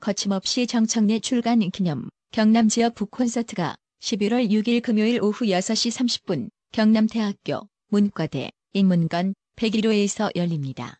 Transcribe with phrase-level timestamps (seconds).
[0.00, 8.50] 거침없이 정청래 출간 기념 경남 지역 북콘서트가 11월 6일 금요일 오후 6시 30분 경남대학교 문과대
[8.72, 10.98] 인문관 101호에서 열립니다.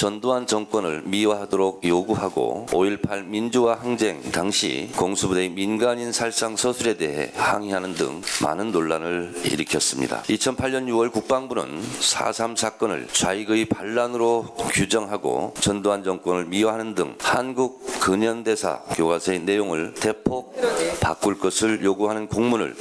[0.00, 8.22] 전두환 정권을 미화하도록 요구하고 5.18 민주화 항쟁 당시 공수부대의 민간인 살상 서술에 대해 항의하는 등
[8.42, 10.22] 많은 논란을 일으켰습니다.
[10.22, 19.40] 2008년 6월 국방부는 4.3 사건을 좌익의 반란으로 규정하고 전두환 정권을 미화하는 등 한국 근현대사 교과서의
[19.40, 20.56] 내용을 대폭
[21.02, 22.74] 바꿀 것을 요구하는 공문을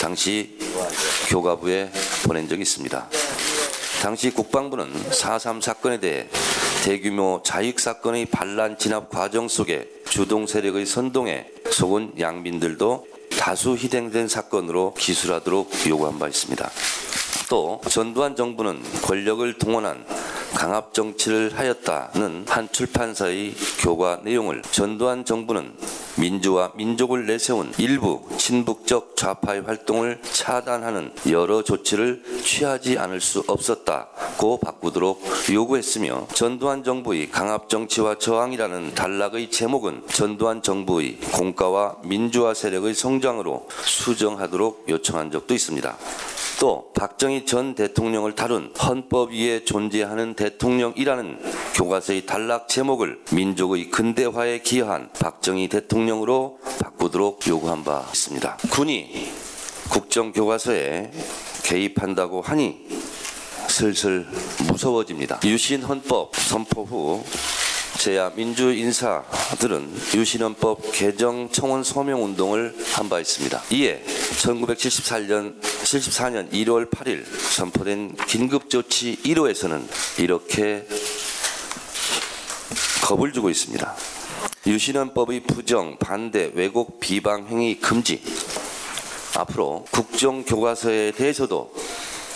[0.00, 0.56] 당시
[1.28, 1.90] 교과부에
[2.24, 3.08] 보낸 적이 있습니다.
[4.02, 6.26] 당시 국방부는 4.3 사건에 대해
[6.82, 13.06] 대규모 자익 사건의 반란 진압 과정 속에 주동 세력의 선동에 속은 양민들도
[13.38, 16.68] 다수 희생된 사건으로 기술하도록 요구한 바 있습니다.
[17.48, 20.04] 또 전두환 정부는 권력을 동원한
[20.56, 25.76] 강압 정치를 하였다는 한 출판사의 교과 내용을 전두환 정부는
[26.16, 35.22] 민주와 민족을 내세운 일부 친북적 좌파의 활동을 차단하는 여러 조치를 취하지 않을 수 없었다고 바꾸도록
[35.50, 44.86] 요구했으며 전두환 정부의 강압 정치와 저항이라는 단락의 제목은 전두환 정부의 공가와 민주화 세력의 성장으로 수정하도록
[44.88, 45.96] 요청한 적도 있습니다.
[46.62, 51.40] 또 박정희 전 대통령을 다룬 헌법 위에 존재하는 대통령이라는
[51.74, 58.58] 교과서의 단락 제목을 민족의 근대화에 기여한 박정희 대통령으로 바꾸도록 요구한 바 있습니다.
[58.70, 59.32] 군이
[59.90, 61.10] 국정교과서에
[61.64, 62.86] 개입한다고 하니
[63.66, 64.24] 슬슬
[64.68, 65.40] 무서워집니다.
[65.42, 67.24] 유신 헌법 선포 후
[67.98, 73.62] 제야 민주 인사들은 유신헌법 개정 청원 서명 운동을 한 바 있습니다.
[73.72, 74.02] 이에
[74.40, 75.54] 1974년
[75.92, 79.82] 74년 1월 8일 선포된 긴급조치 1호에서는
[80.20, 80.86] 이렇게
[83.02, 83.94] 겁을 주고 있습니다.
[84.66, 88.22] 유신헌법의 부정, 반대, 왜곡, 비방 행위 금지.
[89.36, 91.74] 앞으로 국정교과서에 대해서도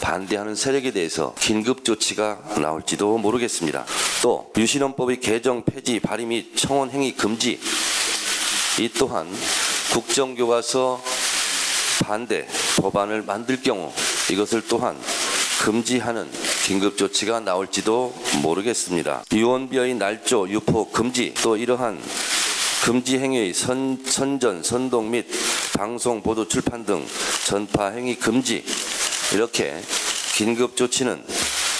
[0.03, 3.87] 반대하는 세력에 대해서 긴급 조치가 나올지도 모르겠습니다.
[4.23, 7.59] 또 유신헌법의 개정 폐지 발의 및 청원 행위 금지
[8.79, 9.27] 이 또한
[9.93, 11.16] 국정교과서
[12.07, 12.47] 반대
[12.77, 13.93] 법안을 만들 경우
[14.31, 14.97] 이것을 또한
[15.63, 16.31] 금지하는
[16.65, 19.25] 긴급 조치가 나올지도 모르겠습니다.
[19.33, 22.01] 유언비어의 날조, 유포 금지 또 이러한
[22.85, 25.27] 금지 행위의 선, 선전, 선동 및
[25.77, 27.05] 방송, 보도, 출판 등
[27.45, 28.65] 전파 행위 금지
[29.35, 29.75] 이렇게
[30.37, 31.25] 긴급 조치는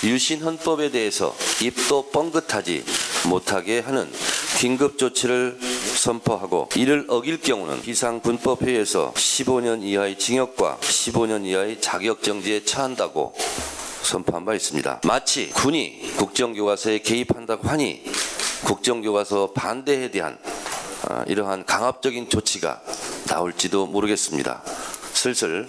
[0.03, 2.85] 유신 헌법에 대해서 입도 뻥긋하지
[3.29, 4.11] 못하게 하는
[4.59, 5.57] 긴급 조치를
[6.07, 13.35] 선포하고 이를 어길 경우는 비상군법회의에서 15년 이하의 징역과 15년 이하의 자격정지에 처한다고
[14.03, 15.01] 선포한 바 있습니다.
[15.05, 18.05] 마치 군이 국정교과서에 개입한다고 하니
[18.65, 20.39] 국정교과서 반대에 대한
[21.09, 22.81] 아, 이러한 강압적인 조치가
[23.29, 24.63] 나올지도 모르겠습니다.
[25.13, 25.67] 슬슬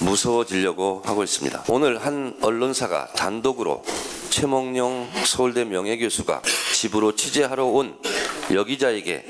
[0.00, 1.64] 무서워지려고 하고 있습니다.
[1.68, 3.82] 오늘 한 언론사가 단독으로
[4.28, 6.42] 최몽룡 서울대 명예교수가
[6.74, 7.96] 집으로 취재하러 온
[8.52, 9.24] 여기자에게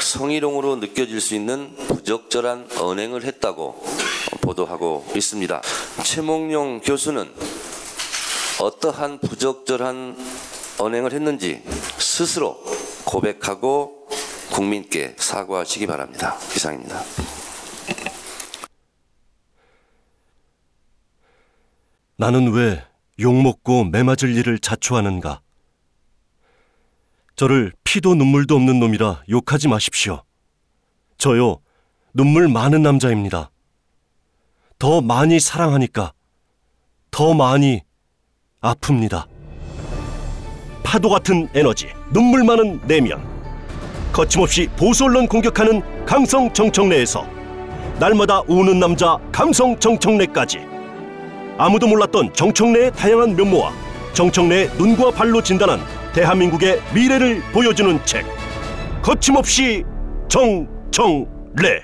[0.00, 3.82] 성희롱으로 느껴질 수 있는 부적절한 언행을 했다고
[4.40, 5.62] 보도하고 있습니다.
[6.04, 7.30] 최몽룡 교수는
[8.60, 10.16] 어떠한 부적절한
[10.78, 11.62] 언행을 했는지
[11.98, 12.62] 스스로
[13.04, 14.08] 고백하고
[14.52, 16.36] 국민께 사과하시기 바랍니다.
[16.54, 17.02] 이상입니다.
[22.16, 22.82] 나는 왜
[23.20, 25.40] 욕먹고 매맞을 일을 자초하는가?
[27.36, 30.22] 저를 피도 눈물도 없는 놈이라 욕하지 마십시오.
[31.18, 31.58] 저요,
[32.12, 33.50] 눈물 많은 남자입니다.
[34.78, 36.12] 더 많이 사랑하니까
[37.10, 37.80] 더 많이
[38.60, 39.26] 아픕니다.
[40.84, 43.22] 파도 같은 에너지, 눈물 많은 내면.
[44.12, 47.26] 거침없이 보수 언론 공격하는 강성 정청래에서
[47.98, 50.60] 날마다 우는 남자 감성 정청래까지
[51.58, 53.72] 아무도 몰랐던 정청래의 다양한 면모와
[54.12, 55.80] 정청래의 눈과 발로 진단한
[56.14, 58.24] 대한민국의 미래를 보여주는 책.
[59.02, 59.84] 거침없이
[60.28, 61.82] 정청래